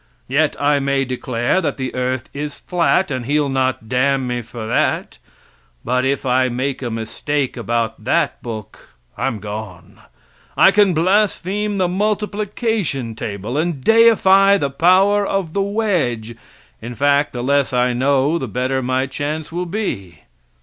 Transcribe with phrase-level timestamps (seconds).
[0.27, 4.65] Yet I may declare that the earth is flat, and he'll not damn me for
[4.65, 5.19] that.
[5.85, 10.01] But if I make a mistake about that book I'm gone.
[10.57, 16.35] I can blaspheme the multiplication table and deify the power of the wedge
[16.81, 20.21] in fact, the less I know the better my chance will be.